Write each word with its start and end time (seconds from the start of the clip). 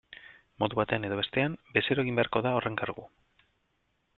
Modu 0.61 0.77
batean 0.79 1.05
edo 1.09 1.19
bestean, 1.19 1.57
bezeroa 1.75 2.07
egin 2.07 2.17
beharko 2.21 2.43
da 2.47 2.55
horren 2.61 2.79
kargu. 2.81 3.07